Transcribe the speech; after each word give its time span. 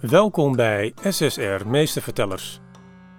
Welkom 0.00 0.56
bij 0.56 0.92
SSR 1.08 1.66
Meestervertellers. 1.66 2.60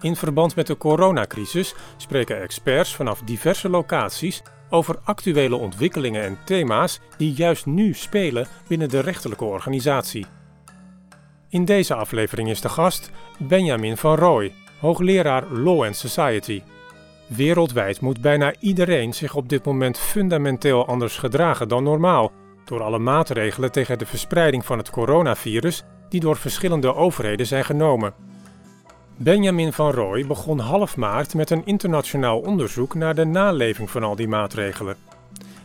In 0.01 0.15
verband 0.15 0.55
met 0.55 0.67
de 0.67 0.77
coronacrisis 0.77 1.75
spreken 1.97 2.41
experts 2.41 2.95
vanaf 2.95 3.21
diverse 3.21 3.69
locaties 3.69 4.41
over 4.69 4.99
actuele 5.03 5.55
ontwikkelingen 5.55 6.23
en 6.23 6.37
thema's 6.45 6.99
die 7.17 7.33
juist 7.33 7.65
nu 7.65 7.93
spelen 7.93 8.47
binnen 8.67 8.89
de 8.89 8.99
rechterlijke 8.99 9.45
organisatie. 9.45 10.25
In 11.49 11.65
deze 11.65 11.93
aflevering 11.93 12.49
is 12.49 12.61
de 12.61 12.69
gast 12.69 13.11
Benjamin 13.39 13.97
van 13.97 14.15
Rooij, 14.15 14.53
hoogleraar 14.79 15.51
Law 15.51 15.83
and 15.83 15.95
Society. 15.95 16.61
Wereldwijd 17.27 18.01
moet 18.01 18.21
bijna 18.21 18.53
iedereen 18.59 19.13
zich 19.13 19.35
op 19.35 19.49
dit 19.49 19.65
moment 19.65 19.99
fundamenteel 19.99 20.87
anders 20.87 21.17
gedragen 21.17 21.67
dan 21.67 21.83
normaal, 21.83 22.31
door 22.67 22.81
alle 22.83 22.99
maatregelen 22.99 23.71
tegen 23.71 23.97
de 23.97 24.05
verspreiding 24.05 24.65
van 24.65 24.77
het 24.77 24.89
coronavirus 24.89 25.83
die 26.09 26.19
door 26.19 26.37
verschillende 26.37 26.95
overheden 26.95 27.45
zijn 27.45 27.65
genomen. 27.65 28.13
Benjamin 29.15 29.73
van 29.73 29.91
Rooij 29.91 30.27
begon 30.27 30.59
half 30.59 30.97
maart 30.97 31.33
met 31.33 31.49
een 31.49 31.65
internationaal 31.65 32.39
onderzoek 32.39 32.95
naar 32.95 33.15
de 33.15 33.25
naleving 33.25 33.89
van 33.89 34.03
al 34.03 34.15
die 34.15 34.27
maatregelen. 34.27 34.95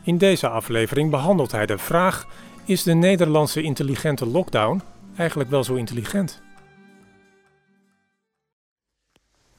In 0.04 0.18
deze 0.18 0.48
aflevering 0.48 1.10
behandelt 1.10 1.52
hij 1.52 1.66
de 1.66 1.78
vraag: 1.78 2.26
is 2.64 2.82
de 2.82 2.94
Nederlandse 2.94 3.62
intelligente 3.62 4.26
lockdown 4.26 4.82
eigenlijk 5.16 5.50
wel 5.50 5.64
zo 5.64 5.74
intelligent? 5.74 6.42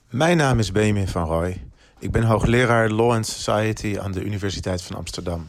Mijn 0.10 0.38
naam 0.38 0.60
is 0.60 0.72
Benjamin 0.72 1.08
van 1.08 1.26
Rooij. 1.26 1.64
Ik 2.00 2.12
ben 2.12 2.24
hoogleraar 2.24 2.90
Law 2.90 3.12
and 3.12 3.28
Society 3.28 4.00
aan 4.00 4.12
de 4.12 4.24
Universiteit 4.24 4.82
van 4.82 4.96
Amsterdam. 4.96 5.48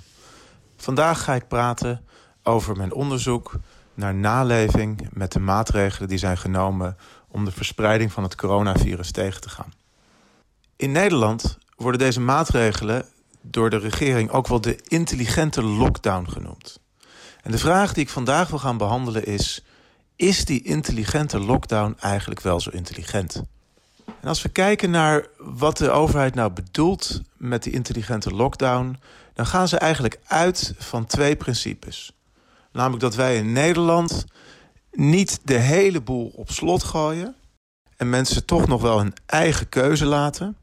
Vandaag 0.84 1.22
ga 1.22 1.34
ik 1.34 1.48
praten 1.48 2.04
over 2.42 2.76
mijn 2.76 2.92
onderzoek 2.92 3.52
naar 3.94 4.14
naleving 4.14 5.08
met 5.12 5.32
de 5.32 5.40
maatregelen 5.40 6.08
die 6.08 6.18
zijn 6.18 6.36
genomen 6.36 6.96
om 7.28 7.44
de 7.44 7.50
verspreiding 7.50 8.12
van 8.12 8.22
het 8.22 8.34
coronavirus 8.34 9.10
tegen 9.10 9.40
te 9.40 9.48
gaan. 9.48 9.72
In 10.76 10.92
Nederland 10.92 11.58
worden 11.76 11.98
deze 11.98 12.20
maatregelen 12.20 13.06
door 13.40 13.70
de 13.70 13.76
regering 13.76 14.30
ook 14.30 14.46
wel 14.46 14.60
de 14.60 14.78
intelligente 14.82 15.62
lockdown 15.62 16.30
genoemd. 16.30 16.80
En 17.42 17.50
de 17.50 17.58
vraag 17.58 17.92
die 17.92 18.02
ik 18.02 18.10
vandaag 18.10 18.48
wil 18.48 18.58
gaan 18.58 18.78
behandelen 18.78 19.24
is: 19.24 19.64
is 20.16 20.44
die 20.44 20.62
intelligente 20.62 21.38
lockdown 21.38 21.96
eigenlijk 22.00 22.40
wel 22.40 22.60
zo 22.60 22.70
intelligent? 22.70 23.42
En 24.06 24.28
als 24.28 24.42
we 24.42 24.48
kijken 24.48 24.90
naar 24.90 25.26
wat 25.38 25.76
de 25.76 25.90
overheid 25.90 26.34
nou 26.34 26.52
bedoelt 26.52 27.22
met 27.36 27.62
die 27.62 27.72
intelligente 27.72 28.34
lockdown, 28.34 28.98
dan 29.34 29.46
gaan 29.46 29.68
ze 29.68 29.78
eigenlijk 29.78 30.20
uit 30.26 30.74
van 30.78 31.06
twee 31.06 31.36
principes. 31.36 32.12
Namelijk 32.72 33.02
dat 33.02 33.14
wij 33.14 33.36
in 33.36 33.52
Nederland 33.52 34.24
niet 34.92 35.40
de 35.42 35.58
hele 35.58 36.00
boel 36.00 36.32
op 36.34 36.50
slot 36.50 36.82
gooien 36.82 37.36
en 37.96 38.10
mensen 38.10 38.44
toch 38.44 38.66
nog 38.66 38.82
wel 38.82 39.00
een 39.00 39.14
eigen 39.26 39.68
keuze 39.68 40.04
laten. 40.04 40.56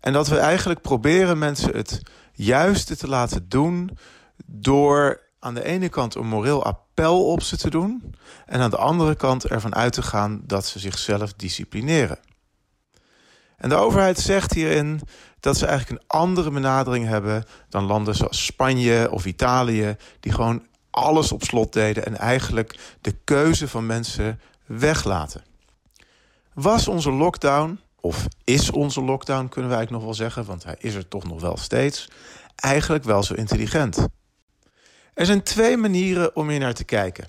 En 0.00 0.12
dat 0.12 0.28
we 0.28 0.36
eigenlijk 0.36 0.80
proberen 0.80 1.38
mensen 1.38 1.76
het 1.76 2.02
juiste 2.32 2.96
te 2.96 3.08
laten 3.08 3.48
doen 3.48 3.98
door 4.44 5.20
aan 5.38 5.54
de 5.54 5.64
ene 5.64 5.88
kant 5.88 6.14
een 6.14 6.26
moreel 6.26 6.64
appel 6.64 7.26
op 7.26 7.42
ze 7.42 7.56
te 7.56 7.70
doen 7.70 8.14
en 8.46 8.60
aan 8.60 8.70
de 8.70 8.76
andere 8.76 9.14
kant 9.14 9.46
ervan 9.46 9.74
uit 9.74 9.92
te 9.92 10.02
gaan 10.02 10.42
dat 10.44 10.66
ze 10.66 10.78
zichzelf 10.78 11.32
disciplineren. 11.32 12.18
En 13.62 13.68
de 13.68 13.74
overheid 13.74 14.18
zegt 14.18 14.52
hierin 14.52 15.00
dat 15.40 15.56
ze 15.56 15.66
eigenlijk 15.66 16.00
een 16.00 16.08
andere 16.08 16.50
benadering 16.50 17.06
hebben 17.06 17.44
dan 17.68 17.84
landen 17.84 18.14
zoals 18.14 18.44
Spanje 18.44 19.10
of 19.10 19.24
Italië, 19.24 19.96
die 20.20 20.32
gewoon 20.32 20.66
alles 20.90 21.32
op 21.32 21.42
slot 21.42 21.72
deden 21.72 22.06
en 22.06 22.16
eigenlijk 22.18 22.96
de 23.00 23.14
keuze 23.24 23.68
van 23.68 23.86
mensen 23.86 24.40
weglaten. 24.66 25.44
Was 26.54 26.88
onze 26.88 27.12
lockdown, 27.12 27.80
of 28.00 28.26
is 28.44 28.70
onze 28.70 29.02
lockdown 29.02 29.48
kunnen 29.48 29.70
wij 29.70 29.78
eigenlijk 29.78 29.90
nog 29.90 30.02
wel 30.02 30.26
zeggen, 30.26 30.44
want 30.44 30.64
hij 30.64 30.76
is 30.78 30.94
er 30.94 31.08
toch 31.08 31.24
nog 31.24 31.40
wel 31.40 31.56
steeds, 31.56 32.08
eigenlijk 32.56 33.04
wel 33.04 33.22
zo 33.22 33.34
intelligent? 33.34 34.06
Er 35.14 35.26
zijn 35.26 35.42
twee 35.42 35.76
manieren 35.76 36.36
om 36.36 36.48
hier 36.48 36.60
naar 36.60 36.74
te 36.74 36.84
kijken. 36.84 37.28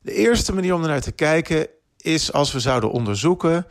De 0.00 0.12
eerste 0.12 0.54
manier 0.54 0.74
om 0.74 0.82
er 0.82 0.88
naar 0.88 1.00
te 1.00 1.12
kijken 1.12 1.68
is 1.96 2.32
als 2.32 2.52
we 2.52 2.60
zouden 2.60 2.90
onderzoeken 2.90 3.66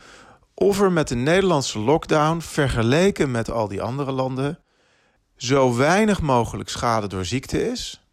of 0.60 0.82
er 0.82 0.92
met 0.92 1.08
de 1.08 1.16
Nederlandse 1.16 1.80
lockdown, 1.80 2.40
vergeleken 2.40 3.32
met 3.32 3.52
al 3.52 3.68
die 3.68 3.82
andere 3.82 4.12
landen, 4.12 4.60
zo 5.36 5.76
weinig 5.76 6.22
mogelijk 6.22 6.70
schade 6.70 7.08
door 7.08 7.26
ziekte 7.26 7.70
is. 7.70 8.08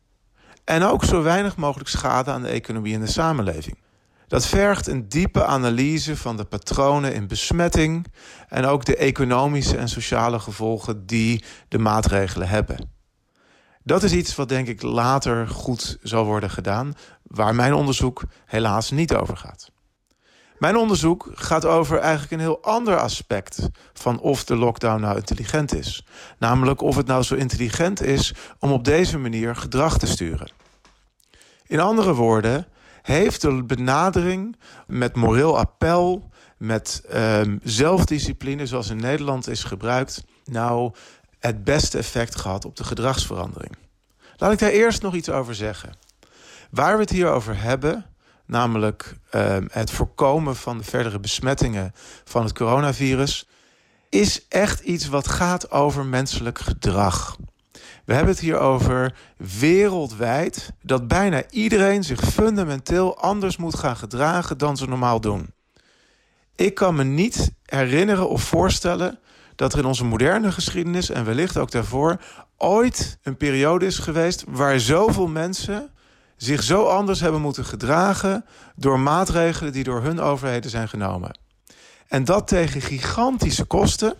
En 0.64 0.82
ook 0.82 1.04
zo 1.04 1.22
weinig 1.22 1.56
mogelijk 1.56 1.88
schade 1.88 2.30
aan 2.30 2.42
de 2.42 2.48
economie 2.48 2.94
en 2.94 3.00
de 3.00 3.06
samenleving. 3.06 3.78
Dat 4.26 4.46
vergt 4.46 4.86
een 4.86 5.08
diepe 5.08 5.44
analyse 5.44 6.16
van 6.16 6.36
de 6.36 6.44
patronen 6.44 7.14
in 7.14 7.26
besmetting 7.26 8.06
en 8.48 8.64
ook 8.64 8.84
de 8.84 8.96
economische 8.96 9.76
en 9.76 9.88
sociale 9.88 10.38
gevolgen 10.38 11.06
die 11.06 11.44
de 11.68 11.78
maatregelen 11.78 12.48
hebben. 12.48 12.92
Dat 13.82 14.02
is 14.02 14.12
iets 14.12 14.34
wat 14.34 14.48
denk 14.48 14.68
ik 14.68 14.82
later 14.82 15.48
goed 15.48 15.98
zal 16.02 16.24
worden 16.24 16.50
gedaan, 16.50 16.94
waar 17.22 17.54
mijn 17.54 17.74
onderzoek 17.74 18.22
helaas 18.44 18.90
niet 18.90 19.14
over 19.14 19.36
gaat. 19.36 19.72
Mijn 20.58 20.76
onderzoek 20.76 21.30
gaat 21.34 21.64
over 21.64 21.98
eigenlijk 21.98 22.32
een 22.32 22.38
heel 22.38 22.62
ander 22.62 22.98
aspect 22.98 23.68
van 23.92 24.20
of 24.20 24.44
de 24.44 24.56
lockdown 24.56 25.00
nou 25.00 25.16
intelligent 25.16 25.74
is. 25.74 26.06
Namelijk 26.38 26.80
of 26.80 26.96
het 26.96 27.06
nou 27.06 27.22
zo 27.22 27.34
intelligent 27.34 28.02
is 28.02 28.34
om 28.58 28.72
op 28.72 28.84
deze 28.84 29.18
manier 29.18 29.56
gedrag 29.56 29.98
te 29.98 30.06
sturen. 30.06 30.50
In 31.66 31.80
andere 31.80 32.14
woorden, 32.14 32.66
heeft 33.02 33.40
de 33.40 33.64
benadering 33.64 34.56
met 34.86 35.16
moreel 35.16 35.58
appel, 35.58 36.30
met 36.56 37.04
um, 37.14 37.60
zelfdiscipline, 37.62 38.66
zoals 38.66 38.90
in 38.90 38.96
Nederland 38.96 39.48
is 39.48 39.64
gebruikt, 39.64 40.24
nou 40.44 40.92
het 41.38 41.64
beste 41.64 41.98
effect 41.98 42.36
gehad 42.36 42.64
op 42.64 42.76
de 42.76 42.84
gedragsverandering? 42.84 43.76
Laat 44.36 44.52
ik 44.52 44.58
daar 44.58 44.70
eerst 44.70 45.02
nog 45.02 45.14
iets 45.14 45.30
over 45.30 45.54
zeggen. 45.54 45.96
Waar 46.70 46.94
we 46.94 47.00
het 47.00 47.10
hier 47.10 47.28
over 47.28 47.60
hebben, 47.60 48.06
namelijk 48.46 49.16
uh, 49.34 49.56
het 49.70 49.90
voorkomen 49.90 50.56
van 50.56 50.78
de 50.78 50.84
verdere 50.84 51.20
besmettingen 51.20 51.92
van 52.24 52.42
het 52.42 52.52
coronavirus, 52.52 53.48
is 54.08 54.48
echt 54.48 54.80
iets 54.80 55.08
wat 55.08 55.28
gaat 55.28 55.70
over 55.70 56.06
menselijk 56.06 56.58
gedrag. 56.58 57.36
We 58.04 58.14
hebben 58.14 58.32
het 58.32 58.42
hier 58.42 58.58
over 58.58 59.14
wereldwijd 59.58 60.72
dat 60.82 61.08
bijna 61.08 61.42
iedereen 61.50 62.04
zich 62.04 62.20
fundamenteel 62.20 63.18
anders 63.18 63.56
moet 63.56 63.78
gaan 63.78 63.96
gedragen 63.96 64.58
dan 64.58 64.76
ze 64.76 64.86
normaal 64.86 65.20
doen. 65.20 65.52
Ik 66.54 66.74
kan 66.74 66.94
me 66.94 67.04
niet 67.04 67.50
herinneren 67.64 68.28
of 68.28 68.42
voorstellen 68.42 69.18
dat 69.56 69.72
er 69.72 69.78
in 69.78 69.84
onze 69.84 70.04
moderne 70.04 70.52
geschiedenis 70.52 71.10
en 71.10 71.24
wellicht 71.24 71.56
ook 71.56 71.70
daarvoor 71.70 72.20
ooit 72.56 73.18
een 73.22 73.36
periode 73.36 73.86
is 73.86 73.98
geweest 73.98 74.44
waar 74.48 74.80
zoveel 74.80 75.26
mensen 75.26 75.90
zich 76.36 76.62
zo 76.62 76.86
anders 76.86 77.20
hebben 77.20 77.40
moeten 77.40 77.64
gedragen 77.64 78.44
door 78.76 79.00
maatregelen 79.00 79.72
die 79.72 79.84
door 79.84 80.02
hun 80.02 80.20
overheden 80.20 80.70
zijn 80.70 80.88
genomen. 80.88 81.38
En 82.08 82.24
dat 82.24 82.48
tegen 82.48 82.80
gigantische 82.80 83.64
kosten 83.64 84.14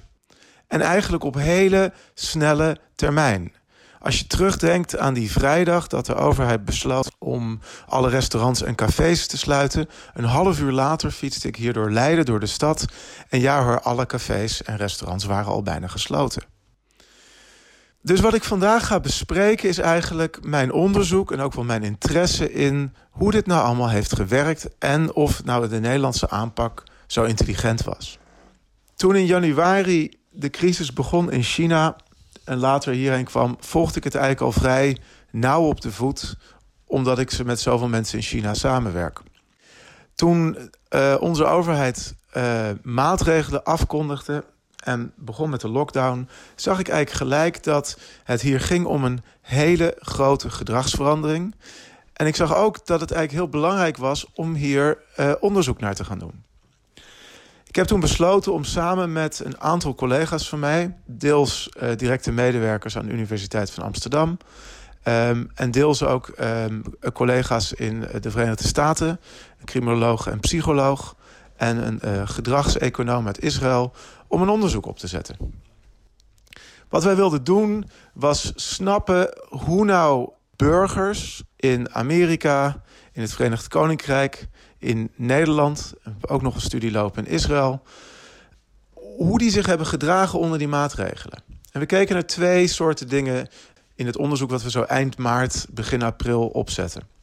en 0.69 0.81
eigenlijk 0.81 1.25
op 1.25 1.35
hele 1.35 1.93
snelle 2.15 2.79
termijn. 2.95 3.53
Als 4.05 4.19
je 4.19 4.27
terugdenkt 4.27 4.99
aan 4.99 5.15
die 5.15 5.31
vrijdag 5.31 5.87
dat 5.87 6.07
de 6.07 6.15
overheid 6.15 6.65
besloot 6.65 7.11
om 7.19 7.61
alle 7.87 8.09
restaurants 8.09 8.63
en 8.63 8.75
cafés 8.75 9.27
te 9.27 9.37
sluiten. 9.37 9.89
Een 10.15 10.25
half 10.25 10.61
uur 10.61 10.73
later 10.73 11.11
fietste 11.11 11.49
ik 11.49 11.57
hier 11.57 11.73
door 11.73 11.91
Leiden, 11.91 12.25
door 12.25 12.41
de 12.41 12.47
stad. 12.47 12.85
En 13.29 13.41
ja 13.41 13.65
hoor, 13.65 13.81
alle 13.81 14.07
cafés 14.07 14.63
en 14.63 14.77
restaurants 14.77 15.25
waren 15.25 15.53
al 15.53 15.63
bijna 15.63 15.87
gesloten. 15.87 16.54
Dus 18.05 18.21
wat 18.21 18.35
ik 18.35 18.45
vandaag 18.45 18.87
ga 18.87 19.01
bespreken 19.01 19.69
is 19.69 19.79
eigenlijk 19.79 20.39
mijn 20.43 20.73
onderzoek 20.73 21.33
en 21.33 21.41
ook 21.41 21.55
wel 21.55 21.65
mijn 21.65 21.83
interesse 21.83 22.53
in 22.53 22.95
hoe 23.11 23.31
dit 23.31 23.47
nou 23.47 23.65
allemaal 23.65 23.89
heeft 23.89 24.15
gewerkt 24.15 24.69
en 24.79 25.15
of 25.15 25.45
nou 25.45 25.69
de 25.69 25.81
Nederlandse 25.81 26.31
aanpak 26.31 26.83
zo 27.07 27.23
intelligent 27.23 27.83
was. 27.83 28.19
Toen 28.97 29.17
in 29.17 29.27
januari 29.27 30.19
de 30.31 30.51
crisis 30.51 30.93
begon 30.93 31.31
in 31.31 31.43
China 31.43 31.97
en 32.45 32.59
later 32.59 32.93
hierheen 32.93 33.25
kwam, 33.25 33.57
volgde 33.61 33.97
ik 33.97 34.05
het 34.05 34.15
eigenlijk 34.15 34.45
al 34.45 34.61
vrij 34.63 34.99
nauw 35.31 35.63
op 35.63 35.81
de 35.81 35.93
voet, 35.93 36.37
omdat 36.87 37.19
ik 37.19 37.31
ze 37.31 37.45
met 37.45 37.61
zoveel 37.61 37.89
mensen 37.89 38.19
in 38.19 38.25
China 38.25 38.55
samenwerk. 38.55 39.21
Toen 40.15 40.71
uh, 40.91 41.17
onze 41.21 41.45
overheid 41.45 42.15
uh, 42.37 42.69
maatregelen 42.83 43.65
afkondigde 43.65 44.45
en 44.85 45.13
begon 45.17 45.51
met 45.51 45.61
de 45.61 45.69
lockdown, 45.69 46.29
zag 46.55 46.79
ik 46.79 46.89
eigenlijk 46.89 47.19
gelijk 47.19 47.63
dat 47.63 47.99
het 48.25 48.41
hier 48.41 48.61
ging 48.61 48.87
om 48.87 49.05
een 49.05 49.23
hele 49.41 49.97
grote 49.99 50.51
gedragsverandering. 50.51 51.55
En 52.13 52.27
ik 52.27 52.37
zag 52.37 52.55
ook 52.55 52.87
dat 52.87 53.01
het 53.01 53.11
eigenlijk 53.11 53.43
heel 53.43 53.61
belangrijk 53.61 53.97
was 53.97 54.27
om 54.35 54.55
hier 54.55 54.99
uh, 55.21 55.33
onderzoek 55.41 55.81
naar 55.81 55.95
te 55.95 56.05
gaan 56.05 56.19
doen. 56.19 56.43
Ik 57.67 57.77
heb 57.77 57.87
toen 57.87 58.01
besloten 58.01 58.53
om 58.53 58.65
samen 58.65 59.13
met 59.13 59.41
een 59.45 59.61
aantal 59.61 59.95
collega's 59.95 60.49
van 60.49 60.59
mij, 60.59 60.97
deels 61.05 61.71
uh, 61.83 61.97
directe 61.97 62.33
medewerkers 62.33 62.97
aan 62.97 63.07
de 63.07 63.13
Universiteit 63.13 63.71
van 63.71 63.85
Amsterdam, 63.85 64.39
Um, 65.09 65.51
en 65.55 65.71
deels 65.71 66.03
ook 66.03 66.33
um, 66.41 66.83
collega's 67.13 67.73
in 67.73 68.05
de 68.21 68.31
Verenigde 68.31 68.67
Staten, 68.67 69.09
een 69.59 69.65
criminoloog 69.65 70.27
en 70.27 70.41
psycholoog 70.41 71.17
en 71.57 71.87
een 71.87 72.01
uh, 72.05 72.29
gedragseconoom 72.29 73.27
uit 73.27 73.43
Israël, 73.43 73.93
om 74.27 74.43
een 74.43 74.49
onderzoek 74.49 74.87
op 74.87 74.99
te 74.99 75.07
zetten. 75.07 75.37
Wat 76.89 77.05
wij 77.05 77.17
wilden 77.17 77.45
doen 77.45 77.91
was 78.13 78.53
snappen 78.55 79.39
hoe 79.49 79.85
nou 79.85 80.31
burgers 80.57 81.43
in 81.57 81.95
Amerika, 81.95 82.83
in 83.13 83.23
het 83.23 83.33
Verenigd 83.33 83.69
Koninkrijk, 83.69 84.49
in 84.79 85.11
Nederland, 85.15 85.95
ook 86.21 86.43
nog 86.43 86.55
een 86.55 86.61
studie 86.61 86.91
lopen 86.91 87.27
in 87.27 87.33
Israël, 87.33 87.83
hoe 88.93 89.39
die 89.39 89.51
zich 89.51 89.67
hebben 89.67 89.87
gedragen 89.87 90.39
onder 90.39 90.59
die 90.59 90.69
maatregelen. 90.69 91.43
En 91.73 91.81
we 91.81 91.87
keken 91.87 92.15
naar 92.15 92.27
twee 92.27 92.67
soorten 92.67 93.09
dingen 93.09 93.49
in 93.95 94.07
het 94.07 94.17
onderzoek 94.17 94.51
wat 94.51 94.63
we 94.63 94.71
zo 94.71 94.83
eind 94.83 95.19
maart, 95.19 95.67
begin 95.71 96.03
april 96.03 96.47
opzetten. 96.47 97.14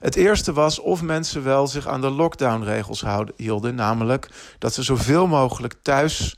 Het 0.00 0.16
eerste 0.16 0.52
was 0.52 0.78
of 0.78 1.02
mensen 1.02 1.44
wel 1.44 1.66
zich 1.66 1.86
aan 1.86 2.00
de 2.00 2.10
lockdownregels 2.10 3.04
hielden, 3.36 3.74
namelijk 3.74 4.28
dat 4.58 4.74
ze 4.74 4.82
zoveel 4.82 5.26
mogelijk 5.26 5.74
thuis 5.82 6.36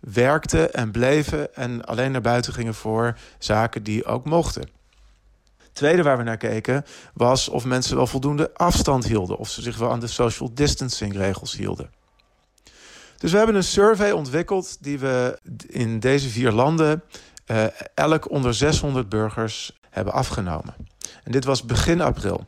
werkten 0.00 0.72
en 0.72 0.90
bleven 0.90 1.54
en 1.54 1.84
alleen 1.84 2.12
naar 2.12 2.20
buiten 2.20 2.52
gingen 2.52 2.74
voor 2.74 3.18
zaken 3.38 3.82
die 3.82 4.04
ook 4.04 4.24
mochten. 4.24 4.68
Tweede 5.72 6.02
waar 6.02 6.16
we 6.16 6.22
naar 6.22 6.36
keken 6.36 6.84
was 7.14 7.48
of 7.48 7.64
mensen 7.64 7.96
wel 7.96 8.06
voldoende 8.06 8.54
afstand 8.54 9.06
hielden, 9.06 9.36
of 9.36 9.48
ze 9.48 9.62
zich 9.62 9.76
wel 9.76 9.90
aan 9.90 10.00
de 10.00 10.06
social 10.06 10.54
distancing 10.54 11.16
regels 11.16 11.56
hielden. 11.56 11.90
Dus 13.16 13.30
we 13.30 13.36
hebben 13.36 13.56
een 13.56 13.64
survey 13.64 14.12
ontwikkeld 14.12 14.76
die 14.80 14.98
we 14.98 15.38
in 15.66 16.00
deze 16.00 16.28
vier 16.28 16.52
landen 16.52 17.02
uh, 17.46 17.64
elk 17.94 18.30
onder 18.30 18.54
600 18.54 19.08
burgers 19.08 19.78
hebben 19.90 20.12
afgenomen. 20.12 20.74
En 21.24 21.32
dit 21.32 21.44
was 21.44 21.64
begin 21.64 22.00
april. 22.00 22.46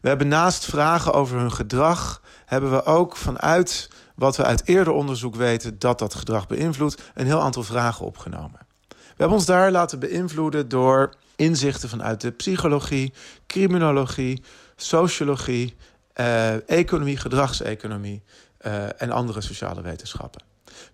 We 0.00 0.08
hebben 0.08 0.28
naast 0.28 0.64
vragen 0.64 1.12
over 1.12 1.38
hun 1.38 1.52
gedrag, 1.52 2.22
hebben 2.46 2.70
we 2.70 2.84
ook 2.84 3.16
vanuit 3.16 3.90
wat 4.14 4.36
we 4.36 4.44
uit 4.44 4.62
eerder 4.68 4.92
onderzoek 4.92 5.34
weten 5.34 5.78
dat 5.78 5.98
dat 5.98 6.14
gedrag 6.14 6.46
beïnvloedt, 6.46 7.02
een 7.14 7.26
heel 7.26 7.40
aantal 7.40 7.62
vragen 7.62 8.06
opgenomen. 8.06 8.60
We 8.88 9.16
hebben 9.16 9.36
ons 9.36 9.46
daar 9.46 9.70
laten 9.70 9.98
beïnvloeden 9.98 10.68
door 10.68 11.14
inzichten 11.36 11.88
vanuit 11.88 12.20
de 12.20 12.30
psychologie, 12.30 13.12
criminologie, 13.46 14.42
sociologie, 14.76 15.76
uh, 16.16 16.68
economie, 16.70 17.16
gedragseconomie 17.16 18.22
uh, 18.66 19.02
en 19.02 19.10
andere 19.10 19.40
sociale 19.40 19.82
wetenschappen. 19.82 20.42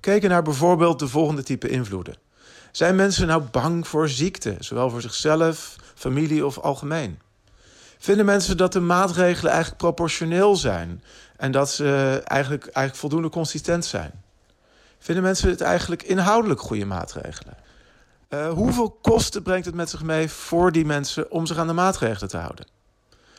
Keken 0.01 0.31
naar 0.31 0.43
bijvoorbeeld 0.43 0.99
de 0.99 1.09
volgende 1.09 1.43
type 1.43 1.69
invloeden. 1.69 2.17
Zijn 2.73 2.97
mensen 2.97 3.27
nou 3.27 3.43
bang 3.51 3.89
voor 3.89 4.09
ziekte, 4.09 4.57
zowel 4.59 4.91
voor 4.91 5.01
zichzelf, 5.01 5.77
familie 5.95 6.47
of 6.47 6.59
algemeen? 6.59 7.19
Vinden 8.07 8.25
mensen 8.25 8.57
dat 8.57 8.73
de 8.73 8.81
maatregelen 8.81 9.51
eigenlijk 9.51 9.81
proportioneel 9.81 10.57
zijn 10.57 11.03
en 11.37 11.53
dat 11.53 11.71
ze 11.71 12.21
eigenlijk, 12.25 12.63
eigenlijk 12.63 12.97
voldoende 12.97 13.29
consistent 13.29 13.85
zijn? 13.85 14.11
Vinden 14.99 15.25
mensen 15.25 15.49
het 15.49 15.61
eigenlijk 15.61 16.03
inhoudelijk 16.03 16.61
goede 16.61 16.85
maatregelen? 16.85 17.57
Uh, 18.29 18.49
hoeveel 18.49 18.91
kosten 18.91 19.43
brengt 19.43 19.67
het 19.67 19.75
met 19.75 19.91
zich 19.91 20.03
mee 20.03 20.31
voor 20.31 20.73
die 20.73 20.85
mensen 20.85 21.31
om 21.31 21.47
zich 21.47 21.57
aan 21.57 21.67
de 21.67 21.73
maatregelen 21.73 22.29
te 22.29 22.37
houden? 22.37 22.67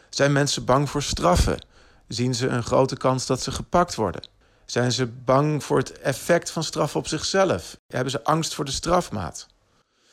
Zijn 0.09 0.31
mensen 0.31 0.65
bang 0.65 0.89
voor 0.89 1.03
straffen? 1.03 1.65
Zien 2.07 2.35
ze 2.35 2.47
een 2.47 2.63
grote 2.63 2.97
kans 2.97 3.25
dat 3.25 3.41
ze 3.41 3.51
gepakt 3.51 3.95
worden? 3.95 4.27
Zijn 4.65 4.91
ze 4.91 5.07
bang 5.07 5.63
voor 5.63 5.77
het 5.77 5.99
effect 5.99 6.51
van 6.51 6.63
straf 6.63 6.95
op 6.95 7.07
zichzelf? 7.07 7.77
Hebben 7.87 8.11
ze 8.11 8.23
angst 8.23 8.55
voor 8.55 8.65
de 8.65 8.71
strafmaat? 8.71 9.47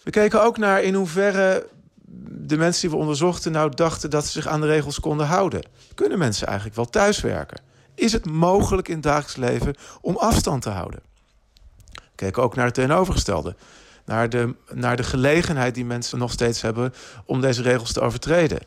We 0.02 0.10
keken 0.10 0.42
ook 0.42 0.58
naar 0.58 0.82
in 0.82 0.94
hoeverre 0.94 1.66
de 2.46 2.56
mensen 2.56 2.80
die 2.80 2.90
we 2.90 2.96
onderzochten 2.96 3.52
nou 3.52 3.74
dachten 3.74 4.10
dat 4.10 4.24
ze 4.24 4.32
zich 4.32 4.46
aan 4.46 4.60
de 4.60 4.66
regels 4.66 5.00
konden 5.00 5.26
houden. 5.26 5.62
Kunnen 5.94 6.18
mensen 6.18 6.46
eigenlijk 6.46 6.76
wel 6.76 6.90
thuiswerken? 6.90 7.60
Is 7.94 8.12
het 8.12 8.26
mogelijk 8.26 8.88
in 8.88 8.94
het 8.94 9.02
dagelijks 9.02 9.36
leven 9.36 9.74
om 10.00 10.16
afstand 10.16 10.62
te 10.62 10.70
houden? 10.70 11.00
Keken 12.14 12.42
ook 12.42 12.54
naar 12.54 12.64
het 12.64 12.74
tegenovergestelde. 12.74 13.56
Naar 14.04 14.28
de, 14.28 14.54
naar 14.72 14.96
de 14.96 15.02
gelegenheid 15.02 15.74
die 15.74 15.84
mensen 15.84 16.18
nog 16.18 16.32
steeds 16.32 16.60
hebben 16.60 16.94
om 17.24 17.40
deze 17.40 17.62
regels 17.62 17.92
te 17.92 18.00
overtreden. 18.00 18.60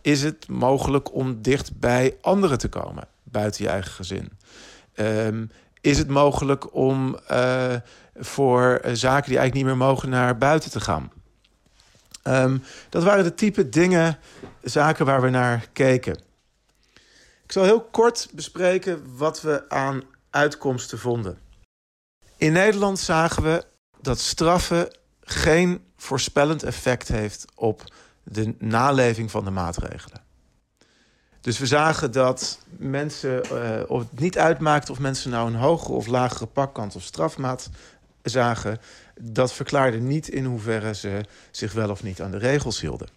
Is 0.00 0.22
het 0.22 0.48
mogelijk 0.48 1.14
om 1.14 1.42
dicht 1.42 1.78
bij 1.78 2.16
anderen 2.20 2.58
te 2.58 2.68
komen, 2.68 3.08
buiten 3.22 3.64
je 3.64 3.70
eigen 3.70 3.92
gezin? 3.92 4.32
Um, 4.94 5.50
is 5.80 5.98
het 5.98 6.08
mogelijk 6.08 6.74
om 6.74 7.18
uh, 7.30 7.74
voor 8.16 8.80
uh, 8.84 8.92
zaken 8.92 9.28
die 9.28 9.38
eigenlijk 9.38 9.54
niet 9.54 9.64
meer 9.64 9.86
mogen 9.86 10.08
naar 10.08 10.38
buiten 10.38 10.70
te 10.70 10.80
gaan? 10.80 11.10
Um, 12.22 12.62
dat 12.88 13.02
waren 13.02 13.24
de 13.24 13.34
type 13.34 13.68
dingen, 13.68 14.18
zaken 14.62 15.06
waar 15.06 15.22
we 15.22 15.30
naar 15.30 15.68
keken. 15.72 16.18
Ik 17.44 17.52
zal 17.52 17.64
heel 17.64 17.82
kort 17.82 18.28
bespreken 18.32 19.16
wat 19.16 19.40
we 19.40 19.68
aan 19.68 20.02
uitkomsten 20.30 20.98
vonden. 20.98 21.38
In 22.36 22.52
Nederland 22.52 22.98
zagen 22.98 23.42
we 23.42 23.64
dat 24.00 24.18
straffen 24.18 24.96
geen 25.20 25.84
voorspellend 25.96 26.62
effect 26.62 27.08
heeft 27.08 27.44
op 27.54 27.84
de 28.22 28.54
naleving 28.58 29.30
van 29.30 29.44
de 29.44 29.50
maatregelen. 29.50 30.20
Dus 31.40 31.58
we 31.58 31.66
zagen 31.66 32.12
dat 32.12 32.58
mensen, 32.76 33.42
uh, 33.52 33.90
of 33.90 34.00
het 34.00 34.20
niet 34.20 34.38
uitmaakte 34.38 34.92
of 34.92 34.98
mensen 34.98 35.30
nou 35.30 35.46
een 35.46 35.54
hogere 35.54 35.92
of 35.92 36.06
lagere 36.06 36.46
pakkant 36.46 36.96
of 36.96 37.02
strafmaat 37.02 37.70
zagen, 38.22 38.78
dat 39.20 39.52
verklaarde 39.52 39.98
niet 39.98 40.28
in 40.28 40.44
hoeverre 40.44 40.94
ze 40.94 41.24
zich 41.50 41.72
wel 41.72 41.90
of 41.90 42.02
niet 42.02 42.22
aan 42.22 42.30
de 42.30 42.38
regels 42.38 42.80
hielden. 42.80 43.08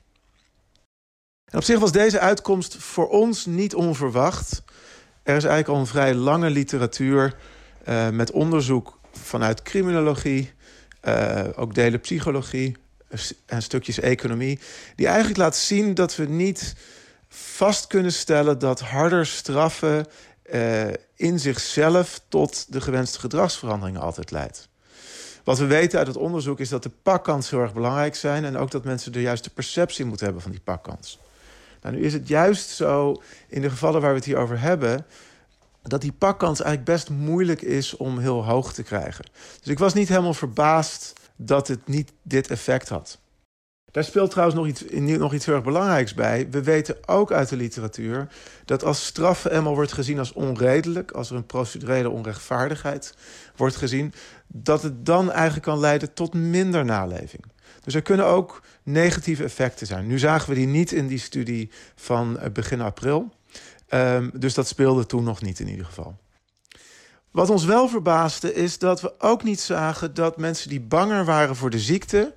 En 1.45 1.57
op 1.57 1.63
zich 1.63 1.79
was 1.79 1.91
deze 1.91 2.19
uitkomst 2.19 2.77
voor 2.77 3.09
ons 3.09 3.45
niet 3.45 3.75
onverwacht. 3.75 4.63
Er 5.23 5.35
is 5.35 5.43
eigenlijk 5.43 5.67
al 5.67 5.79
een 5.79 5.87
vrij 5.87 6.13
lange 6.13 6.49
literatuur 6.49 7.35
uh, 7.87 8.09
met 8.09 8.31
onderzoek 8.31 8.99
vanuit 9.11 9.61
criminologie, 9.61 10.53
uh, 11.03 11.43
ook 11.55 11.75
delen 11.75 11.99
psychologie 11.99 12.75
en 13.45 13.61
stukjes 13.61 13.99
economie, 13.99 14.59
die 14.95 15.07
eigenlijk 15.07 15.37
laat 15.37 15.55
zien 15.55 15.93
dat 15.93 16.15
we 16.15 16.25
niet 16.25 16.75
vast 17.27 17.87
kunnen 17.87 18.13
stellen 18.13 18.59
dat 18.59 18.79
harder 18.79 19.25
straffen 19.25 20.05
uh, 20.53 20.87
in 21.15 21.39
zichzelf 21.39 22.21
tot 22.29 22.73
de 22.73 22.81
gewenste 22.81 23.19
gedragsveranderingen 23.19 24.01
altijd 24.01 24.31
leidt. 24.31 24.69
Wat 25.43 25.57
we 25.57 25.65
weten 25.65 25.97
uit 25.97 26.07
het 26.07 26.17
onderzoek 26.17 26.59
is 26.59 26.69
dat 26.69 26.83
de 26.83 26.91
pakkans 27.03 27.49
heel 27.49 27.59
erg 27.59 27.73
belangrijk 27.73 28.15
zijn 28.15 28.45
en 28.45 28.57
ook 28.57 28.71
dat 28.71 28.83
mensen 28.83 29.11
de 29.11 29.21
juiste 29.21 29.49
perceptie 29.49 30.05
moeten 30.05 30.25
hebben 30.25 30.43
van 30.43 30.51
die 30.51 30.61
pakkans. 30.63 31.19
Nou, 31.81 31.95
nu 31.95 32.03
is 32.03 32.13
het 32.13 32.27
juist 32.27 32.69
zo 32.69 33.21
in 33.47 33.61
de 33.61 33.69
gevallen 33.69 34.01
waar 34.01 34.09
we 34.09 34.15
het 34.15 34.25
hier 34.25 34.37
over 34.37 34.59
hebben, 34.59 35.05
dat 35.81 36.01
die 36.01 36.11
pakkans 36.11 36.61
eigenlijk 36.61 36.89
best 36.89 37.09
moeilijk 37.09 37.61
is 37.61 37.97
om 37.97 38.19
heel 38.19 38.45
hoog 38.45 38.73
te 38.73 38.83
krijgen. 38.83 39.25
Dus 39.59 39.71
ik 39.71 39.79
was 39.79 39.93
niet 39.93 40.09
helemaal 40.09 40.33
verbaasd 40.33 41.13
dat 41.35 41.67
het 41.67 41.87
niet 41.87 42.11
dit 42.21 42.49
effect 42.49 42.89
had. 42.89 43.19
Daar 43.95 44.03
speelt 44.03 44.31
trouwens 44.31 44.57
nog 44.57 44.67
iets, 44.67 44.83
nog 45.19 45.33
iets 45.33 45.45
heel 45.45 45.55
erg 45.55 45.63
belangrijks 45.63 46.13
bij. 46.13 46.47
We 46.49 46.63
weten 46.63 46.97
ook 47.05 47.31
uit 47.31 47.49
de 47.49 47.55
literatuur 47.55 48.27
dat 48.65 48.83
als 48.83 49.05
straffen 49.05 49.51
eenmaal 49.51 49.75
wordt 49.75 49.93
gezien 49.93 50.19
als 50.19 50.33
onredelijk, 50.33 51.11
als 51.11 51.29
er 51.29 51.35
een 51.35 51.45
procedurele 51.45 52.09
onrechtvaardigheid 52.09 53.15
wordt 53.55 53.75
gezien, 53.75 54.13
dat 54.47 54.81
het 54.81 55.05
dan 55.05 55.31
eigenlijk 55.31 55.65
kan 55.65 55.79
leiden 55.79 56.13
tot 56.13 56.33
minder 56.33 56.85
naleving. 56.85 57.43
Dus 57.83 57.93
er 57.93 58.01
kunnen 58.01 58.25
ook 58.25 58.61
negatieve 58.83 59.43
effecten 59.43 59.87
zijn. 59.87 60.07
Nu 60.07 60.19
zagen 60.19 60.49
we 60.49 60.55
die 60.55 60.67
niet 60.67 60.91
in 60.91 61.07
die 61.07 61.19
studie 61.19 61.71
van 61.95 62.39
eh, 62.39 62.51
begin 62.51 62.81
april. 62.81 63.33
Um, 63.89 64.31
dus 64.33 64.53
dat 64.53 64.67
speelde 64.67 65.05
toen 65.05 65.23
nog 65.23 65.41
niet 65.41 65.59
in 65.59 65.67
ieder 65.67 65.85
geval. 65.85 66.17
Wat 67.31 67.49
ons 67.49 67.65
wel 67.65 67.87
verbaasde 67.87 68.53
is 68.53 68.79
dat 68.79 69.01
we 69.01 69.13
ook 69.19 69.43
niet 69.43 69.59
zagen 69.59 70.13
dat 70.13 70.37
mensen 70.37 70.69
die 70.69 70.81
banger 70.81 71.25
waren 71.25 71.55
voor 71.55 71.69
de 71.69 71.79
ziekte 71.79 72.33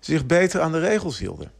zich 0.00 0.26
beter 0.26 0.60
aan 0.60 0.72
de 0.72 0.78
regels 0.78 1.18
hielden. 1.18 1.52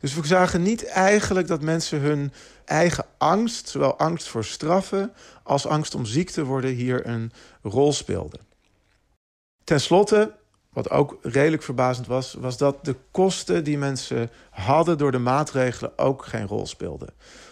Dus 0.00 0.14
we 0.14 0.26
zagen 0.26 0.62
niet 0.62 0.86
eigenlijk 0.86 1.46
dat 1.46 1.62
mensen 1.62 2.00
hun 2.00 2.32
eigen 2.64 3.04
angst, 3.18 3.68
zowel 3.68 3.98
angst 3.98 4.28
voor 4.28 4.44
straffen 4.44 5.12
als 5.42 5.66
angst 5.66 5.94
om 5.94 6.04
ziek 6.04 6.30
te 6.30 6.44
worden, 6.44 6.70
hier 6.70 7.06
een 7.06 7.32
rol 7.62 7.92
speelden. 7.92 8.40
Ten 9.64 9.80
slotte, 9.80 10.34
wat 10.72 10.90
ook 10.90 11.18
redelijk 11.22 11.62
verbazend 11.62 12.06
was, 12.06 12.34
was 12.34 12.56
dat 12.56 12.84
de 12.84 12.96
kosten 13.10 13.64
die 13.64 13.78
mensen 13.78 14.30
hadden 14.50 14.98
door 14.98 15.12
de 15.12 15.18
maatregelen 15.18 15.98
ook 15.98 16.24
geen 16.24 16.46
rol 16.46 16.66
speelden. 16.66 17.08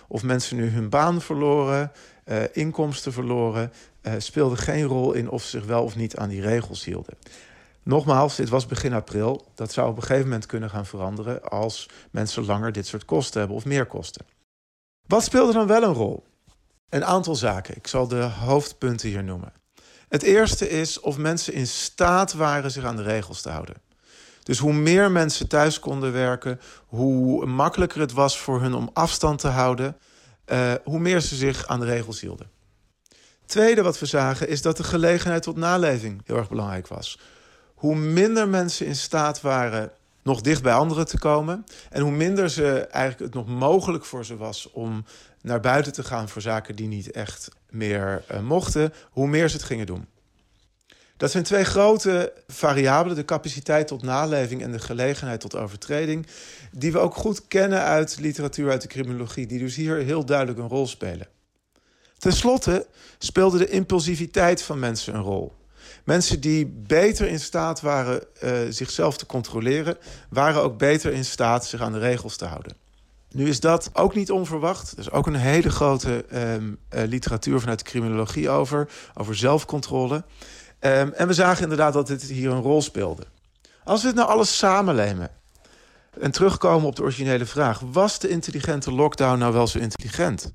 Of 0.08 0.22
mensen 0.22 0.56
nu 0.56 0.68
hun 0.68 0.88
baan 0.88 1.20
verloren, 1.20 1.92
uh, 2.24 2.42
inkomsten 2.52 3.12
verloren, 3.12 3.72
uh, 4.02 4.12
speelde 4.18 4.56
geen 4.56 4.84
rol 4.84 5.12
in 5.12 5.30
of 5.30 5.42
ze 5.42 5.48
zich 5.48 5.64
wel 5.64 5.82
of 5.82 5.96
niet 5.96 6.16
aan 6.16 6.28
die 6.28 6.40
regels 6.40 6.84
hielden. 6.84 7.14
Nogmaals, 7.82 8.36
dit 8.36 8.48
was 8.48 8.66
begin 8.66 8.92
april. 8.92 9.46
Dat 9.54 9.72
zou 9.72 9.88
op 9.88 9.96
een 9.96 10.02
gegeven 10.02 10.24
moment 10.24 10.46
kunnen 10.46 10.70
gaan 10.70 10.86
veranderen 10.86 11.42
als 11.42 11.88
mensen 12.10 12.44
langer 12.44 12.72
dit 12.72 12.86
soort 12.86 13.04
kosten 13.04 13.38
hebben 13.38 13.56
of 13.56 13.64
meer 13.64 13.86
kosten. 13.86 14.26
Wat 15.06 15.22
speelde 15.22 15.52
dan 15.52 15.66
wel 15.66 15.82
een 15.82 15.94
rol? 15.94 16.24
Een 16.88 17.04
aantal 17.04 17.34
zaken. 17.34 17.76
Ik 17.76 17.86
zal 17.86 18.08
de 18.08 18.22
hoofdpunten 18.22 19.08
hier 19.08 19.24
noemen. 19.24 19.52
Het 20.08 20.22
eerste 20.22 20.68
is 20.68 21.00
of 21.00 21.16
mensen 21.16 21.52
in 21.52 21.66
staat 21.66 22.32
waren 22.32 22.70
zich 22.70 22.84
aan 22.84 22.96
de 22.96 23.02
regels 23.02 23.40
te 23.40 23.50
houden. 23.50 23.74
Dus 24.42 24.58
hoe 24.58 24.72
meer 24.72 25.10
mensen 25.10 25.48
thuis 25.48 25.78
konden 25.78 26.12
werken, 26.12 26.60
hoe 26.86 27.46
makkelijker 27.46 28.00
het 28.00 28.12
was 28.12 28.38
voor 28.38 28.60
hun 28.60 28.74
om 28.74 28.90
afstand 28.92 29.38
te 29.38 29.48
houden, 29.48 29.96
uh, 30.46 30.72
hoe 30.84 30.98
meer 30.98 31.20
ze 31.20 31.36
zich 31.36 31.66
aan 31.66 31.80
de 31.80 31.86
regels 31.86 32.20
hielden. 32.20 32.50
Tweede 33.46 33.82
wat 33.82 33.98
we 33.98 34.06
zagen 34.06 34.48
is 34.48 34.62
dat 34.62 34.76
de 34.76 34.84
gelegenheid 34.84 35.42
tot 35.42 35.56
naleving 35.56 36.22
heel 36.24 36.36
erg 36.36 36.48
belangrijk 36.48 36.86
was. 36.86 37.18
Hoe 37.80 37.96
minder 37.96 38.48
mensen 38.48 38.86
in 38.86 38.96
staat 38.96 39.40
waren 39.40 39.90
nog 40.22 40.40
dicht 40.40 40.62
bij 40.62 40.72
anderen 40.72 41.06
te 41.06 41.18
komen. 41.18 41.64
En 41.90 42.02
hoe 42.02 42.10
minder 42.12 42.50
ze 42.50 42.78
eigenlijk 42.80 43.34
het 43.34 43.44
nog 43.44 43.58
mogelijk 43.58 44.04
voor 44.04 44.24
ze 44.24 44.36
was 44.36 44.70
om 44.70 45.04
naar 45.42 45.60
buiten 45.60 45.92
te 45.92 46.02
gaan 46.02 46.28
voor 46.28 46.42
zaken 46.42 46.76
die 46.76 46.86
niet 46.86 47.10
echt 47.10 47.48
meer 47.70 48.24
uh, 48.32 48.40
mochten, 48.40 48.92
hoe 49.10 49.26
meer 49.26 49.48
ze 49.48 49.56
het 49.56 49.64
gingen 49.64 49.86
doen. 49.86 50.06
Dat 51.16 51.30
zijn 51.30 51.44
twee 51.44 51.64
grote 51.64 52.32
variabelen, 52.48 53.16
de 53.16 53.24
capaciteit 53.24 53.86
tot 53.86 54.02
naleving 54.02 54.62
en 54.62 54.72
de 54.72 54.78
gelegenheid 54.78 55.40
tot 55.40 55.56
overtreding, 55.56 56.26
die 56.72 56.92
we 56.92 56.98
ook 56.98 57.14
goed 57.14 57.46
kennen 57.48 57.82
uit 57.82 58.18
literatuur 58.20 58.70
uit 58.70 58.82
de 58.82 58.88
criminologie, 58.88 59.46
die 59.46 59.58
dus 59.58 59.76
hier 59.76 59.96
heel 59.96 60.24
duidelijk 60.24 60.58
een 60.58 60.68
rol 60.68 60.86
spelen. 60.86 61.28
Ten 62.18 62.32
slotte 62.32 62.86
speelde 63.18 63.58
de 63.58 63.68
impulsiviteit 63.68 64.62
van 64.62 64.78
mensen 64.78 65.14
een 65.14 65.22
rol. 65.22 65.58
Mensen 66.10 66.40
die 66.40 66.66
beter 66.66 67.28
in 67.28 67.40
staat 67.40 67.80
waren 67.80 68.22
uh, 68.42 68.52
zichzelf 68.68 69.16
te 69.16 69.26
controleren, 69.26 69.96
waren 70.28 70.62
ook 70.62 70.78
beter 70.78 71.12
in 71.12 71.24
staat 71.24 71.66
zich 71.66 71.80
aan 71.80 71.92
de 71.92 71.98
regels 71.98 72.36
te 72.36 72.44
houden. 72.44 72.76
Nu 73.30 73.48
is 73.48 73.60
dat 73.60 73.90
ook 73.92 74.14
niet 74.14 74.30
onverwacht. 74.30 74.92
Er 74.92 74.98
is 74.98 75.10
ook 75.10 75.26
een 75.26 75.34
hele 75.34 75.70
grote 75.70 76.24
um, 76.32 76.78
uh, 76.94 77.02
literatuur 77.04 77.60
vanuit 77.60 77.78
de 77.78 77.84
criminologie 77.84 78.50
over, 78.50 78.88
over 79.14 79.36
zelfcontrole. 79.36 80.14
Um, 80.80 81.12
en 81.12 81.26
we 81.26 81.32
zagen 81.32 81.62
inderdaad 81.62 81.92
dat 81.92 82.06
dit 82.06 82.22
hier 82.22 82.50
een 82.50 82.62
rol 82.62 82.82
speelde. 82.82 83.22
Als 83.84 84.00
we 84.00 84.06
het 84.06 84.16
nou 84.16 84.28
alles 84.28 84.58
samenlemen 84.58 85.30
en 86.20 86.30
terugkomen 86.30 86.88
op 86.88 86.96
de 86.96 87.02
originele 87.02 87.46
vraag: 87.46 87.80
was 87.92 88.18
de 88.18 88.28
intelligente 88.28 88.92
lockdown 88.92 89.38
nou 89.38 89.52
wel 89.52 89.66
zo 89.66 89.78
intelligent? 89.78 90.52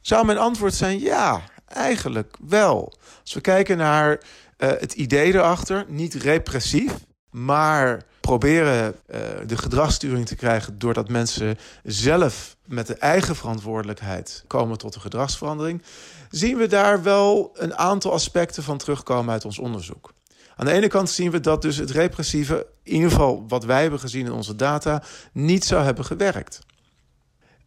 Zou 0.00 0.26
mijn 0.26 0.38
antwoord 0.38 0.74
zijn 0.74 1.00
ja, 1.00 1.42
eigenlijk 1.66 2.36
wel. 2.48 2.92
Als 3.22 3.34
we 3.34 3.40
kijken 3.40 3.76
naar 3.76 4.20
uh, 4.58 4.68
het 4.68 4.92
idee 4.92 5.34
erachter, 5.34 5.84
niet 5.88 6.14
repressief, 6.14 6.92
maar 7.30 8.02
proberen 8.20 8.86
uh, 8.86 9.18
de 9.46 9.56
gedragssturing 9.56 10.26
te 10.26 10.36
krijgen 10.36 10.78
doordat 10.78 11.08
mensen 11.08 11.58
zelf 11.82 12.56
met 12.64 12.86
de 12.86 12.94
eigen 12.94 13.36
verantwoordelijkheid 13.36 14.44
komen 14.46 14.78
tot 14.78 14.94
een 14.94 15.00
gedragsverandering, 15.00 15.82
zien 16.30 16.56
we 16.56 16.66
daar 16.66 17.02
wel 17.02 17.50
een 17.54 17.76
aantal 17.76 18.12
aspecten 18.12 18.62
van 18.62 18.78
terugkomen 18.78 19.32
uit 19.32 19.44
ons 19.44 19.58
onderzoek. 19.58 20.12
Aan 20.56 20.66
de 20.66 20.72
ene 20.72 20.88
kant 20.88 21.10
zien 21.10 21.30
we 21.30 21.40
dat 21.40 21.62
dus 21.62 21.76
het 21.76 21.90
repressieve, 21.90 22.66
in 22.82 22.94
ieder 22.94 23.10
geval 23.10 23.44
wat 23.48 23.64
wij 23.64 23.82
hebben 23.82 24.00
gezien 24.00 24.26
in 24.26 24.32
onze 24.32 24.56
data, 24.56 25.02
niet 25.32 25.64
zou 25.64 25.84
hebben 25.84 26.04
gewerkt. 26.04 26.58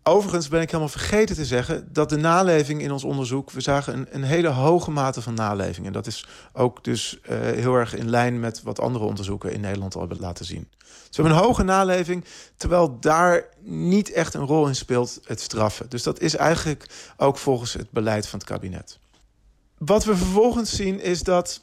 Overigens 0.09 0.47
ben 0.47 0.61
ik 0.61 0.67
helemaal 0.67 0.91
vergeten 0.91 1.35
te 1.35 1.45
zeggen 1.45 1.87
dat 1.91 2.09
de 2.09 2.17
naleving 2.17 2.81
in 2.81 2.91
ons 2.91 3.03
onderzoek, 3.03 3.51
we 3.51 3.61
zagen 3.61 3.93
een, 3.93 4.07
een 4.09 4.23
hele 4.23 4.47
hoge 4.47 4.91
mate 4.91 5.21
van 5.21 5.33
naleving. 5.33 5.85
En 5.85 5.93
dat 5.93 6.07
is 6.07 6.27
ook 6.53 6.83
dus 6.83 7.19
uh, 7.29 7.39
heel 7.39 7.75
erg 7.75 7.95
in 7.95 8.09
lijn 8.09 8.39
met 8.39 8.61
wat 8.61 8.79
andere 8.79 9.05
onderzoeken 9.05 9.53
in 9.53 9.61
Nederland 9.61 9.93
al 9.93 9.99
hebben 9.99 10.19
laten 10.19 10.45
zien. 10.45 10.67
Dus 10.79 11.17
we 11.17 11.21
hebben 11.21 11.31
een 11.31 11.45
hoge 11.45 11.63
naleving, 11.63 12.25
terwijl 12.57 12.99
daar 12.99 13.45
niet 13.63 14.11
echt 14.11 14.33
een 14.33 14.45
rol 14.45 14.67
in 14.67 14.75
speelt 14.75 15.19
het 15.23 15.41
straffen. 15.41 15.89
Dus 15.89 16.03
dat 16.03 16.19
is 16.19 16.35
eigenlijk 16.35 16.89
ook 17.17 17.37
volgens 17.37 17.73
het 17.73 17.91
beleid 17.91 18.27
van 18.27 18.39
het 18.39 18.47
kabinet. 18.47 18.99
Wat 19.77 20.03
we 20.03 20.15
vervolgens 20.15 20.75
zien 20.75 21.01
is 21.01 21.23
dat 21.23 21.61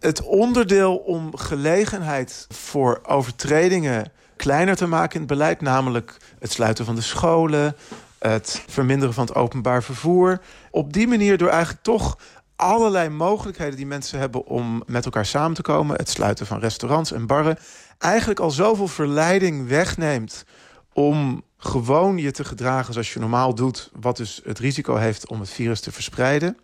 het 0.00 0.22
onderdeel 0.22 0.96
om 0.96 1.36
gelegenheid 1.36 2.46
voor 2.48 3.00
overtredingen 3.02 4.12
kleiner 4.36 4.76
te 4.76 4.86
maken 4.86 5.14
in 5.14 5.20
het 5.20 5.28
beleid, 5.28 5.60
namelijk 5.60 6.16
het 6.38 6.52
sluiten 6.52 6.84
van 6.84 6.94
de 6.94 7.00
scholen, 7.00 7.76
het 8.18 8.64
verminderen 8.68 9.14
van 9.14 9.26
het 9.26 9.34
openbaar 9.34 9.82
vervoer. 9.82 10.40
Op 10.70 10.92
die 10.92 11.08
manier 11.08 11.38
door 11.38 11.48
eigenlijk 11.48 11.82
toch 11.82 12.18
allerlei 12.56 13.08
mogelijkheden 13.08 13.76
die 13.76 13.86
mensen 13.86 14.18
hebben 14.18 14.46
om 14.46 14.82
met 14.86 15.04
elkaar 15.04 15.26
samen 15.26 15.54
te 15.54 15.62
komen, 15.62 15.96
het 15.96 16.08
sluiten 16.08 16.46
van 16.46 16.60
restaurants 16.60 17.12
en 17.12 17.26
barren, 17.26 17.58
eigenlijk 17.98 18.40
al 18.40 18.50
zoveel 18.50 18.88
verleiding 18.88 19.68
wegneemt 19.68 20.44
om 20.92 21.42
gewoon 21.58 22.18
je 22.18 22.30
te 22.30 22.44
gedragen 22.44 22.92
zoals 22.92 23.12
je 23.12 23.20
normaal 23.20 23.54
doet, 23.54 23.90
wat 24.00 24.16
dus 24.16 24.40
het 24.44 24.58
risico 24.58 24.96
heeft 24.96 25.28
om 25.28 25.40
het 25.40 25.50
virus 25.50 25.80
te 25.80 25.92
verspreiden, 25.92 26.58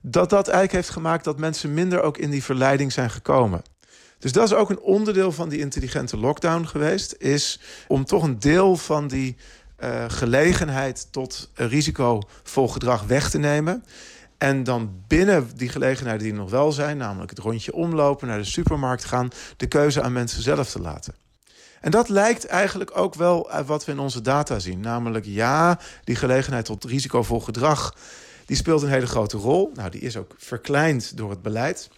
dat 0.00 0.30
dat 0.30 0.48
eigenlijk 0.48 0.72
heeft 0.72 0.90
gemaakt 0.90 1.24
dat 1.24 1.38
mensen 1.38 1.74
minder 1.74 2.02
ook 2.02 2.18
in 2.18 2.30
die 2.30 2.44
verleiding 2.44 2.92
zijn 2.92 3.10
gekomen. 3.10 3.62
Dus 4.20 4.32
dat 4.32 4.44
is 4.44 4.54
ook 4.54 4.70
een 4.70 4.80
onderdeel 4.80 5.32
van 5.32 5.48
die 5.48 5.58
intelligente 5.58 6.16
lockdown 6.16 6.64
geweest. 6.64 7.14
Is 7.18 7.60
om 7.88 8.04
toch 8.04 8.22
een 8.22 8.38
deel 8.38 8.76
van 8.76 9.08
die 9.08 9.36
uh, 9.78 10.04
gelegenheid 10.08 11.08
tot 11.10 11.50
risicovol 11.54 12.68
gedrag 12.68 13.02
weg 13.02 13.30
te 13.30 13.38
nemen. 13.38 13.84
En 14.38 14.64
dan 14.64 15.02
binnen 15.06 15.50
die 15.54 15.68
gelegenheden 15.68 16.22
die 16.22 16.30
er 16.30 16.38
nog 16.38 16.50
wel 16.50 16.72
zijn, 16.72 16.96
namelijk 16.96 17.30
het 17.30 17.38
rondje 17.38 17.74
omlopen, 17.74 18.28
naar 18.28 18.38
de 18.38 18.44
supermarkt 18.44 19.04
gaan, 19.04 19.30
de 19.56 19.66
keuze 19.66 20.02
aan 20.02 20.12
mensen 20.12 20.42
zelf 20.42 20.70
te 20.70 20.80
laten. 20.80 21.14
En 21.80 21.90
dat 21.90 22.08
lijkt 22.08 22.46
eigenlijk 22.46 22.96
ook 22.96 23.14
wel 23.14 23.50
uit 23.50 23.66
wat 23.66 23.84
we 23.84 23.92
in 23.92 23.98
onze 23.98 24.20
data 24.20 24.58
zien. 24.58 24.80
Namelijk 24.80 25.24
ja, 25.24 25.78
die 26.04 26.16
gelegenheid 26.16 26.64
tot 26.64 26.84
risicovol 26.84 27.40
gedrag, 27.40 27.94
die 28.46 28.56
speelt 28.56 28.82
een 28.82 28.88
hele 28.88 29.06
grote 29.06 29.36
rol. 29.36 29.70
Nou, 29.74 29.90
die 29.90 30.00
is 30.00 30.16
ook 30.16 30.34
verkleind 30.38 31.16
door 31.16 31.30
het 31.30 31.42
beleid. 31.42 31.88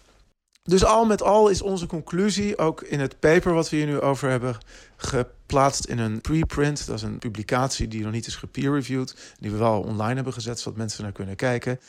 Dus 0.62 0.85
al 0.85 1.04
met 1.04 1.23
al 1.23 1.49
is 1.49 1.62
onze 1.62 1.87
conclusie, 1.87 2.59
ook 2.59 2.83
in 2.83 3.00
het 3.00 3.21
paper 3.21 3.52
wat 3.52 3.71
we 3.71 3.76
hier 3.76 3.87
nu 3.87 4.00
over 4.00 4.28
hebben 4.28 4.59
geplaatst 4.97 5.85
in 5.85 5.99
een 5.99 6.21
preprint. 6.21 6.87
Dat 6.87 6.97
is 6.97 7.02
een 7.02 7.19
publicatie 7.19 7.88
die 7.88 8.02
nog 8.02 8.12
niet 8.12 8.26
is 8.26 8.37
gepeer-reviewed, 8.37 9.35
die 9.38 9.50
we 9.50 9.57
wel 9.57 9.81
online 9.81 10.14
hebben 10.14 10.33
gezet, 10.33 10.61
zodat 10.61 10.78
mensen 10.78 11.02
naar 11.02 11.12
kunnen 11.12 11.37
kijken. 11.37 11.81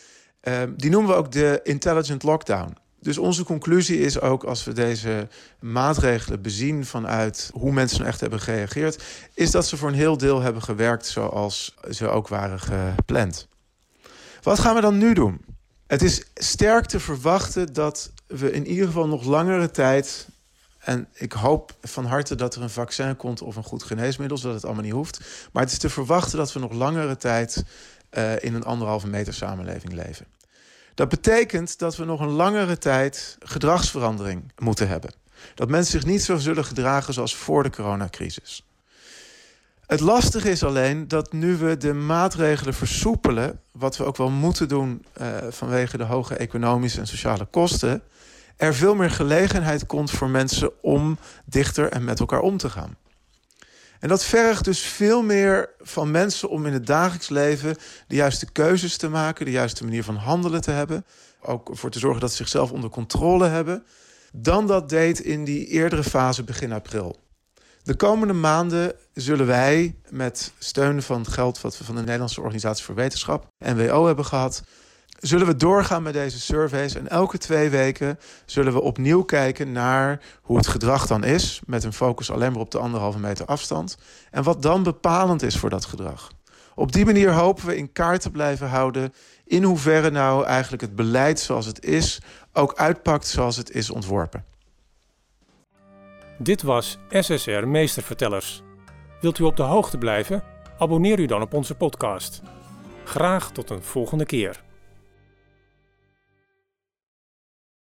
Uh, 0.44 0.62
die 0.75 0.89
noemen 0.89 1.12
we 1.12 1.18
ook 1.18 1.32
de 1.32 1.60
intelligent 1.63 2.24
lockdown. 2.24 2.77
Dus 3.00 3.18
onze 3.18 3.44
conclusie 3.44 4.00
is 4.00 4.20
ook, 4.20 4.44
als 4.44 4.63
we 4.63 4.74
deze 4.74 5.27
maatregelen 5.60 6.42
bezien 6.42 6.86
vanuit 6.86 7.50
hoe 7.53 7.72
mensen 7.72 7.98
nou 7.98 8.10
echt 8.10 8.20
hebben 8.20 8.39
gereageerd, 8.39 9.03
is 9.34 9.51
dat 9.51 9.68
ze 9.68 9.77
voor 9.77 9.88
een 9.88 9.94
heel 9.94 10.18
deel 10.18 10.42
hebben 10.42 10.62
gewerkt 10.62 11.06
zoals 11.06 11.75
ze 11.89 12.08
ook 12.08 12.27
waren 12.27 12.60
gepland. 12.60 13.48
Wat 14.42 14.60
gaan 14.60 14.75
we 14.75 14.82
dan 14.82 14.98
nu 14.98 15.13
doen? 15.13 15.46
Het 15.88 16.01
is 16.01 16.24
sterk 16.34 16.86
te 16.86 17.00
verwachten 17.00 17.74
dat 17.74 18.12
we 18.40 18.52
in 18.52 18.68
ieder 18.68 18.86
geval 18.86 19.08
nog 19.08 19.24
langere 19.24 19.72
tijd. 19.72 20.28
En 20.80 21.08
ik 21.13 21.32
hoop 21.32 21.75
van 21.82 22.06
harte 22.06 22.36
dat 22.36 22.56
er 22.56 22.62
een 22.62 22.70
vaccin 22.70 23.16
komt 23.16 23.42
of 23.42 23.56
een 23.56 23.63
goed 23.63 23.84
geneesmiddel, 23.84 24.38
zodat 24.38 24.56
het 24.56 24.66
allemaal 24.66 24.84
niet 24.84 24.94
hoeft. 24.94 25.20
Maar 25.52 25.63
het 25.63 25.72
is 25.72 25.78
te 25.78 25.90
verwachten 25.90 26.38
dat 26.38 26.54
we 26.54 26.60
nog 26.60 26.72
langere 26.72 27.18
tijd 27.18 27.63
uh, 28.12 28.44
in 28.44 28.54
een 28.54 28.63
anderhalve 28.63 29.08
meter 29.08 29.34
samenleving 29.34 29.94
leven. 29.94 30.25
Dat 30.94 31.10
betekent 31.10 31.80
dat 31.80 31.96
we 31.96 32.06
nog 32.06 32.20
een 32.20 32.30
langere 32.32 32.78
tijd 32.78 33.38
gedragsverandering 33.40 34.52
moeten 34.58 34.88
hebben. 34.88 35.13
Dat 35.56 35.70
mensen 35.70 35.92
zich 35.92 36.10
niet 36.10 36.24
zo 36.24 36.38
zullen 36.38 36.66
gedragen 36.66 37.13
zoals 37.13 37.36
voor 37.36 37.63
de 37.63 37.70
coronacrisis. 37.70 38.63
Het 39.88 40.00
lastige 40.00 40.50
is 40.50 40.63
alleen 40.63 41.08
dat 41.08 41.34
nu 41.34 41.56
we 41.56 41.78
de 41.78 41.94
maatregelen 41.94 42.74
versoepelen, 42.74 43.60
wat 43.72 43.98
we 43.98 44.04
ook 44.04 44.18
wel 44.18 44.30
moeten 44.30 44.68
doen 44.68 45.06
uh, 45.22 45.38
vanwege 45.50 45.98
de 45.98 46.04
hoge 46.04 46.36
economische 46.36 47.00
en 47.00 47.08
sociale 47.08 47.46
kosten, 47.46 48.02
er 48.57 48.75
veel 48.75 48.95
meer 48.95 49.12
gelegenheid 49.12 49.86
komt 49.86 50.12
voor 50.12 50.29
mensen 50.29 50.83
om 50.83 51.17
dichter 51.45 51.89
en 51.89 52.03
met 52.03 52.19
elkaar 52.19 52.41
om 52.41 52.57
te 52.57 52.69
gaan. 52.69 52.98
En 54.00 54.10
dat 54.10 54.24
vergt 54.24 54.63
dus 54.63 54.79
veel 54.79 55.22
meer 55.22 55.69
van 55.79 56.12
mensen 56.12 56.50
om 56.50 56.65
in 56.65 56.74
het 56.74 56.86
dagelijks 56.86 57.29
leven 57.29 57.75
de 58.07 58.15
juiste 58.15 58.51
keuzes 58.51 58.98
te 58.98 59.10
maken, 59.10 59.45
de 59.45 59.51
juiste 59.51 59.83
manier 59.83 60.03
van 60.03 60.15
handelen 60.15 60.62
te 60.62 60.72
hebben, 60.72 61.05
ook 61.41 61.69
voor 61.72 61.89
te 61.89 62.00
zorgen 62.00 62.22
dat 62.22 62.29
ze 62.29 62.36
zichzelf 62.36 62.72
onder 62.72 62.89
controle 62.89 63.48
hebben, 63.48 63.86
dan 64.33 64.67
dat 64.67 64.89
deed 64.89 65.19
in 65.19 65.43
die 65.43 65.67
eerdere 65.67 66.03
fase 66.03 66.43
begin 66.43 66.72
april. 66.72 67.22
De 67.83 67.95
komende 67.95 68.33
maanden 68.33 68.93
zullen 69.13 69.45
wij 69.45 69.95
met 70.10 70.53
steun 70.57 71.01
van 71.01 71.19
het 71.19 71.27
geld 71.27 71.62
wat 71.62 71.77
we 71.77 71.83
van 71.83 71.95
de 71.95 72.01
Nederlandse 72.01 72.41
Organisatie 72.41 72.86
voor 72.86 72.95
Wetenschap, 72.95 73.48
NWO, 73.57 74.05
hebben 74.05 74.25
gehad, 74.25 74.63
zullen 75.24 75.48
we 75.48 75.56
doorgaan 75.56 76.03
met 76.03 76.13
deze 76.13 76.39
surveys. 76.39 76.96
En 76.96 77.08
elke 77.10 77.38
twee 77.38 77.70
weken 77.70 78.20
zullen 78.46 78.74
we 78.74 78.82
opnieuw 78.82 79.24
kijken 79.24 79.72
naar 79.72 80.22
hoe 80.42 80.58
het 80.58 80.68
gedrag 80.68 81.08
dan 81.08 81.24
is. 81.24 81.62
Met 81.65 81.84
een 81.84 81.94
focus 81.94 82.32
alleen 82.32 82.51
maar 82.51 82.62
op 82.62 82.72
de 82.72 82.77
anderhalve 82.77 83.20
meter 83.20 83.46
afstand. 83.46 83.98
En 84.32 84.44
wat 84.44 84.62
dan 84.62 84.84
bepalend 84.84 85.42
is 85.42 85.58
voor 85.58 85.70
dat 85.70 85.86
gedrag. 85.86 86.32
Op 86.75 86.92
die 86.92 87.06
manier 87.06 87.32
hopen 87.32 87.65
we 87.65 87.77
in 87.77 87.92
kaart 87.92 88.22
te 88.22 88.32
blijven 88.32 88.68
houden 88.68 89.13
in 89.46 89.63
hoeverre 89.63 90.12
nou 90.12 90.46
eigenlijk 90.46 90.82
het 90.82 90.96
beleid 90.96 91.39
zoals 91.39 91.65
het 91.65 91.86
is 91.86 92.22
ook 92.53 92.74
uitpakt 92.75 93.27
zoals 93.27 93.58
het 93.58 93.72
is 93.72 93.89
ontworpen. 93.89 94.46
Dit 96.38 96.62
was 96.62 96.98
SSR 97.10 97.68
Meestervertellers. 97.68 98.62
Wilt 99.22 99.39
u 99.39 99.44
op 99.44 99.56
de 99.58 99.63
hoogte 99.63 99.98
blijven? 99.98 100.44
Abonneer 100.77 101.20
u 101.20 101.25
dan 101.25 101.42
op 101.42 101.53
onze 101.53 101.75
podcast. 101.75 102.42
Graag 103.03 103.51
tot 103.51 103.70
een 103.70 103.84
volgende 103.84 104.25
keer. 104.25 104.63